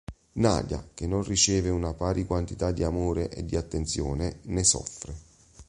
Nadia, 0.37 0.83
che 0.95 1.05
non 1.05 1.21
riceve 1.21 1.69
una 1.69 1.93
pari 1.93 2.25
quantità 2.25 2.71
di 2.71 2.83
amore 2.83 3.29
e 3.29 3.45
di 3.45 3.55
attenzione, 3.55 4.39
ne 4.45 4.63
soffre. 4.63 5.13